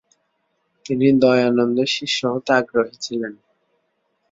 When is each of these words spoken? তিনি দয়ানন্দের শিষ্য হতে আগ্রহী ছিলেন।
তিনি 0.85 1.07
দয়ানন্দের 1.21 1.89
শিষ্য 1.97 2.19
হতে 2.33 2.51
আগ্রহী 2.53 2.95
ছিলেন। 3.01 3.33